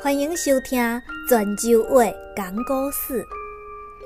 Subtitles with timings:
[0.00, 0.80] 欢迎收听
[1.28, 2.04] 泉州话
[2.36, 3.26] 讲故事。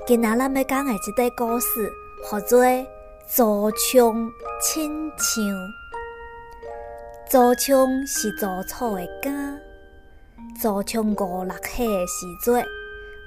[0.06, 1.92] 今仔咱要讲的这个故事，
[2.22, 2.64] 叫做
[3.26, 4.32] 《祖冲
[4.62, 5.44] 亲像》。
[7.28, 9.60] 祖冲是祖草的根。
[10.58, 12.64] 祖冲五六岁的时阵，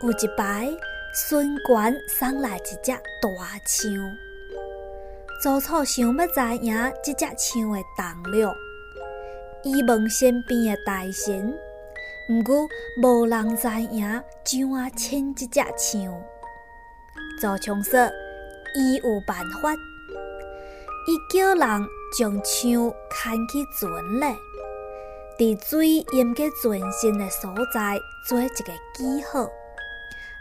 [0.02, 0.68] 有一摆
[1.14, 2.98] 孙权送来一只大
[3.68, 3.92] 象。
[5.40, 8.52] 祖草想要知影这只象的重量，
[9.64, 11.56] 伊问身边的大神。
[12.28, 12.68] 毋过，
[13.00, 16.24] 无人知影怎啊牵即只象。
[17.40, 18.00] 祖冲说
[18.76, 19.72] ：“伊有办法，
[21.08, 24.36] 伊叫人将象牵去船嘞，
[25.38, 29.48] 伫水淹过全身的所在做一个记号，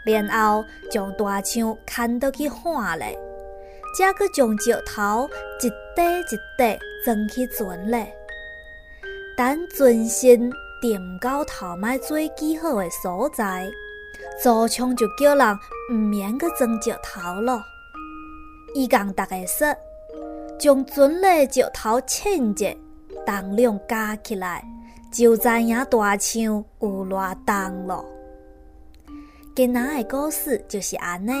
[0.05, 3.15] 然后将大象牵倒去岸嘞，
[3.99, 5.29] 再搁将石头
[5.61, 8.11] 一块一块装去船嘞，
[9.37, 10.51] 等全身。”
[10.87, 13.67] 点到头卖做记号的所在，
[14.39, 17.59] 祖冲就叫人毋免去装石头了。
[18.75, 19.75] 伊共大家说，
[20.59, 22.67] 将船的石头称者，
[23.25, 24.63] 重量加起来，
[25.11, 28.05] 就知影大象有偌重了。
[29.55, 31.31] 今仔的故事就是安尼。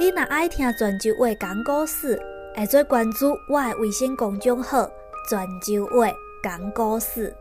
[0.00, 2.18] 你若爱听泉州话讲故事，
[2.56, 4.88] 会做关注我的微信公众号
[5.28, 6.10] “泉州话
[6.42, 7.36] 讲故事”。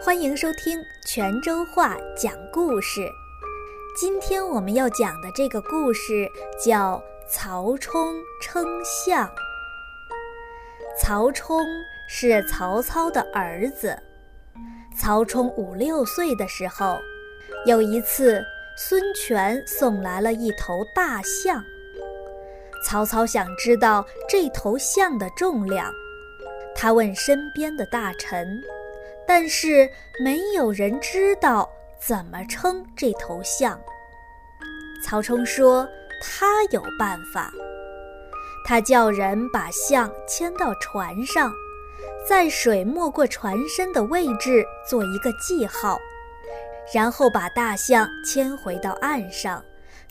[0.00, 3.10] 欢迎收听泉州话讲故事。
[3.96, 6.30] 今天我们要讲的这个故事
[6.64, 6.96] 叫
[7.28, 9.26] 《曹冲称象》。
[11.00, 11.66] 曹冲
[12.08, 13.98] 是曹操的儿子。
[14.96, 16.98] 曹冲五六岁的时候，
[17.64, 18.44] 有一次
[18.76, 21.62] 孙权送来了一头大象。
[22.84, 25.92] 曹操想知道这头象的重量，
[26.74, 28.62] 他问身边的大臣。
[29.26, 29.90] 但是
[30.22, 31.68] 没有人知道
[32.00, 33.80] 怎么称这头象。
[35.02, 35.86] 曹冲说
[36.22, 37.52] ：“他有办法，
[38.64, 41.52] 他叫人把象牵到船上，
[42.26, 45.98] 在水没过船身的位置做一个记号，
[46.94, 49.62] 然后把大象牵回到岸上，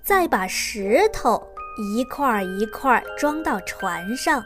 [0.04, 1.46] 再把石头
[1.78, 4.46] 一块一块装到船上。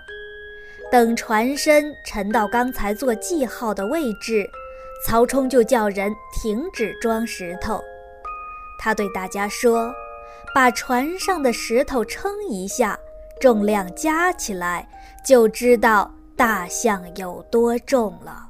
[0.92, 4.50] 等船身沉到刚才做记号的位置。”
[5.06, 7.82] 曹冲就叫人停止装石头，
[8.78, 9.90] 他对大家说
[10.54, 13.00] ：“把船上的石头称一下，
[13.40, 14.86] 重量加起来
[15.26, 18.46] 就知道大象有多重了。”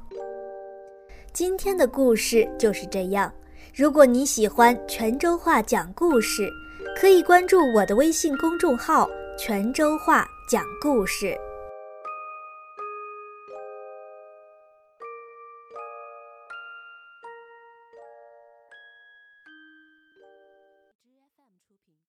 [1.32, 3.32] 今天的故事就是这样。
[3.72, 6.50] 如果你喜欢泉州话讲故事，
[7.00, 9.08] 可以关注我的微信公众号
[9.38, 11.38] “泉州话讲故事”。